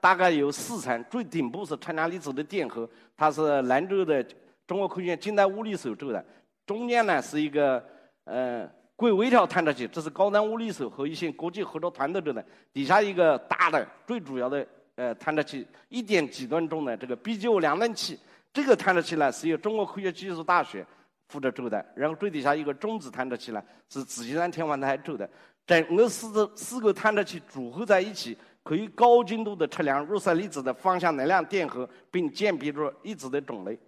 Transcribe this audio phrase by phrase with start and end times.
[0.00, 4.24] 大概有四层，最顶部是测量粒子的电荷，它是兰州的
[4.66, 6.24] 中国科学院近代物理所做的。
[6.66, 7.84] 中间呢是一个
[8.24, 12.44] 呃硅微条探测器，这是高端物理所和一些国际合作团队做的。
[12.72, 18.18] 底下一个大的最主要的呃探测器，一点几吨重的这个 BGO 量能器。
[18.52, 20.84] 这个探测器呢是由中国科学技术大学
[21.28, 21.84] 负责做的。
[21.94, 25.28] 然后最底下一个中子探测器呢是紫金山天文台做的。
[25.66, 33.78] 整个四个四个探测器组合在一起，可以高精度的测量入射粒子的方向能量电荷，并鉴别出粒子的种类。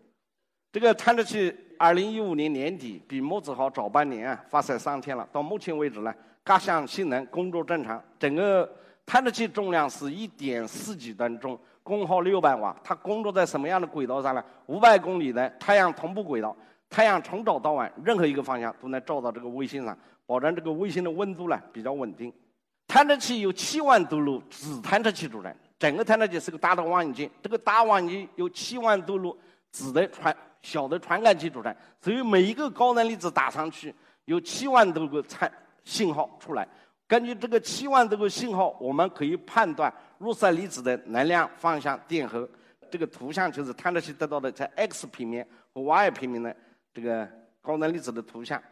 [0.73, 5.29] 这个探测器二零一五年年底比墨子号早半年啊发射上天了。
[5.31, 8.03] 到目前为止呢，各项性能工作正常。
[8.19, 8.67] 整个
[9.05, 12.75] 探测器重量是一点四几吨重，功耗六百瓦。
[12.83, 14.43] 它工作在什么样的轨道上呢？
[14.65, 16.57] 五百公里的太阳同步轨道，
[16.89, 19.97] 太阳从早到晚任何一个方向都能照到这个卫星上。
[20.25, 22.33] 保证这个卫星的温度呢比较稳定。
[22.93, 27.31] 探测器有七万多路子探测器组成，整个探测器是个大的望远镜。
[27.43, 29.35] 这个大望远镜有七万多路
[29.71, 33.95] 子的传小的传感器组成，所以每一个高能粒子打上去，
[34.27, 35.51] 有七万多个参
[35.85, 36.69] 信号出来。
[37.09, 42.47] 根据这个七万多个信号，我们可以判断入射粒子的能量、方向、电荷。
[42.91, 46.55] 这个图像就是探测器得到的在 X 平面和 Y 平面的
[46.93, 47.27] 这个
[47.63, 48.63] 高能粒子的图像。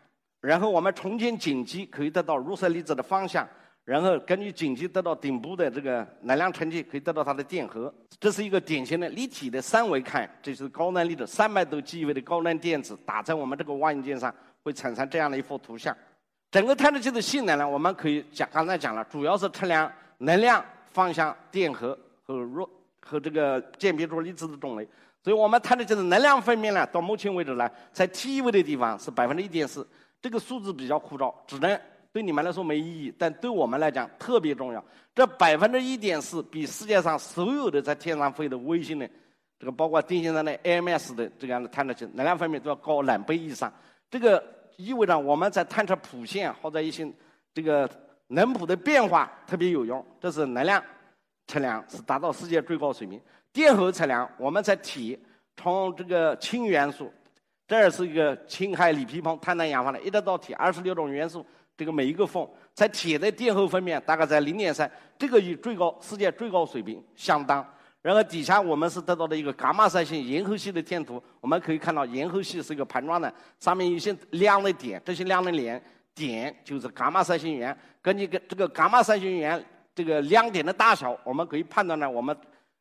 [0.42, 3.48] 然后我们重建景机，可以得到入射粒子的方向，
[3.84, 7.92] 然后根据紧急得到顶部的这个能量成绩，可以得到它的电荷。
[8.20, 15.96] 这是一个典型的立体的三维看，这是高能粒子三百多 GeV 的高能电子打在我们这个望远镜上，会产生这样的一幅图像。
[16.50, 22.68] 整个探测器的性能呢，我们可以讲，刚才讲了，主要是测量能量、方向、电荷和弱
[23.00, 24.86] 和这个鉴别出粒子的种类。
[25.22, 29.86] 所以我们探测器的能量分辨呢，到目前为止呢，在 TeV 的地方是百分之一点四。
[30.22, 31.80] 这个数字比较枯燥，只能
[32.12, 34.84] 对你们来说没意义，但对我们来讲特别重要。
[35.14, 39.08] 这百分之一点四比世界上所有的在天上飞的卫星的，
[39.58, 43.72] 这个包括地球上的 AMS 的这样的探测器能量分面都要高两倍以上。
[44.10, 44.42] 这个
[44.76, 47.08] 意味着我们在探测谱线或者一些
[47.54, 47.88] 这个
[48.28, 50.04] 能谱的变化特别有用。
[50.20, 50.82] 这是能量
[51.46, 53.20] 测量是达到世界最高水平。
[53.52, 55.18] 电荷测量我们在铁
[55.56, 57.12] 从这个氢元素。
[57.68, 61.46] 这儿是一个氢氦锂铍硼碳氮氧的，一直到铁，二十六种元素，
[61.80, 67.66] 这个每一个缝在铁的电荷分面大概在零点三，这个与最高世界最高水平相当。
[68.02, 75.82] 然后底下我们是得到的一个伽马射线银河系的天图，我们可以看到银河系是一个盘状的，上面有些亮的点，这些亮的点
[76.14, 77.74] 点就是伽马射线源。
[78.02, 79.64] 根据个这个伽马射线源
[79.94, 82.36] 这个亮点的大小，我们可以判断呢，我们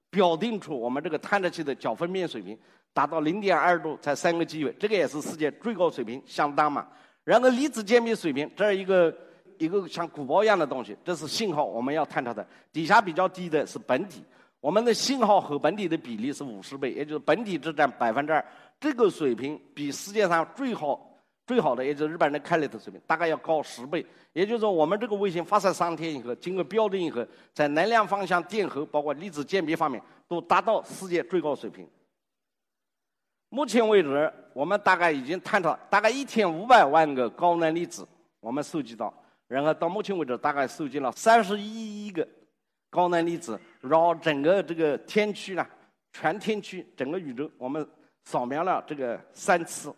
[0.09, 2.59] 表定出我们这个探测器的角分辨水平。
[2.91, 6.87] 达到零点二度才三个 GeV，这个也是世界最高水平，相当嘛。
[7.29, 9.15] 然后离子鉴别水平，这儿一个
[9.59, 12.43] 一个像鼓包一样的东西，这是信号，我们要探测的。
[12.73, 14.23] 底下比较低的是本体，
[14.59, 18.43] 我们的信号和本体的比例是五十倍，也就是本体只占百分之二。
[18.79, 20.99] 这个水平比世界上最好
[21.45, 24.03] 最好的，也就是日本人的开利特水平，大概要高十倍。
[24.33, 27.23] 也就是说，我们这个卫星发射三天以后，经过标准以后，
[27.53, 31.87] 在能量方向、电荷，包括粒子鉴别方面，都达到世界最高水平。
[33.51, 38.07] 目前为止，我们大概已经探测大概一千五百万个高能粒子，
[38.39, 39.11] 我们收集到，
[39.47, 42.27] 然后到目前为止，大概收集了三十一亿个
[42.91, 45.65] 高能粒子，绕整个这个天区呢，
[46.13, 47.85] 全天区整个宇宙，我们
[48.23, 49.91] 扫描了这个三次。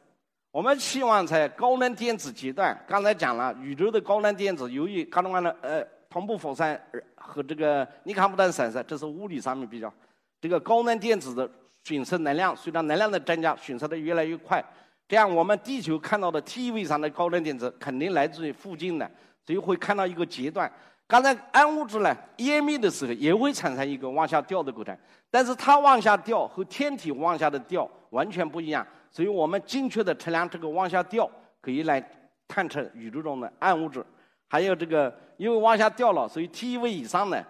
[0.51, 6.81] 我们希望在高能电子阶段，刚才讲了，宇宙的高能电子由于各种各样的呃同步辐散
[7.15, 9.93] 和这个你看不到闪射，这是物理上面比较，
[10.39, 11.51] 这个高能电子的。
[11.83, 14.63] 损失能量，随着能量的增加，损失的越来越快。
[15.07, 19.09] 这样，我们地球看到的 TeV 上的高能电子，肯定来自于附近的，
[19.45, 20.71] 所以会看到一个阶段。
[21.07, 24.97] 刚才暗物质呢，湮灭的时候也会产生一个往下掉的过程，
[25.29, 28.85] 但是它往下掉和天体往下的掉完全不一样。
[29.09, 31.29] 所以我们精确的测量这个往下掉，
[31.59, 32.01] 可以来
[32.47, 34.05] 探测宇宙中的暗物质。
[34.47, 37.43] 还有这个，因为往下掉了，所以 TeV 以上呢。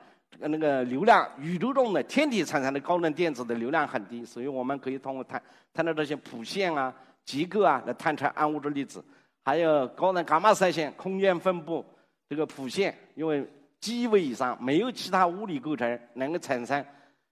[0.47, 5.41] 那个流量，宇宙中的天体产生的高能电子的流量很低，所以我们可以通过探
[5.73, 6.93] 探测这些谱线啊、
[7.23, 9.03] 结构啊来探测暗物质粒子，
[9.43, 11.85] 还有高能伽马射线空间分布
[12.29, 13.47] 这个谱线，因为
[13.79, 16.85] GeV 以上没有其他物理构成能够产生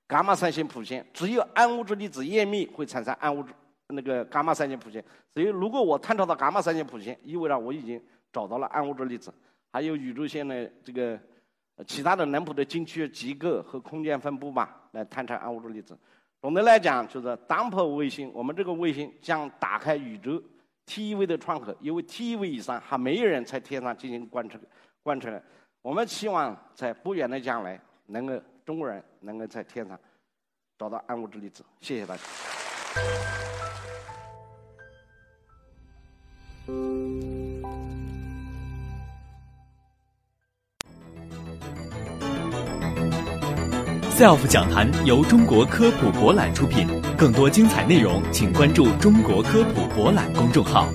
[0.07, 3.53] 伽马射线谱线，只有暗物质粒子湮灭会产生暗物质
[3.87, 5.03] 那个伽马射线谱线。
[5.31, 8.01] 所以，如果我探测到伽马射线谱线，意味着我已经
[8.31, 9.33] 找到了暗物质粒子。
[9.71, 11.19] 还有宇宙线的这个
[11.87, 15.97] 其他的能谱的径区结构和空间分布吧，来探查暗物质粒子。
[16.41, 20.41] 总的来讲，就是当铺卫星，我们这个卫星将打开宇宙
[20.85, 24.57] TV 的窗口，因为 TV 以上还没有人在天上进行观测
[25.03, 25.41] 观测。
[25.81, 29.99] 我们希望在不远的将来，能够中国人能够在天上
[30.77, 31.63] 找到暗物质粒子。
[31.79, 32.21] 谢谢大家。
[44.19, 46.85] SELF 讲坛由中国科普博览出品，
[47.17, 50.89] 更多精彩内容，请关注中国科普博览公众号。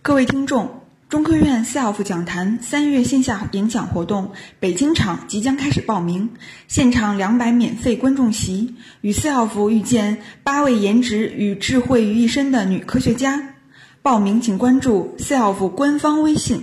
[0.00, 4.30] 各位听众，中科院 SELF 讲坛三月线下演讲活动
[4.60, 6.30] 北京场即将开始报名，
[6.68, 13.54] 现场两百免费观众席，与 SELF 遇见八位颜值与智慧于一身的女科学家。
[14.02, 16.62] 报名请关注 SELF 官方微信。